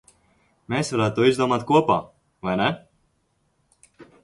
Mēs 0.73 0.89
varētu 0.95 1.19
to 1.19 1.27
izdomāt 1.33 1.67
kopā, 1.73 1.99
vai 2.49 2.57
ne? 2.65 2.73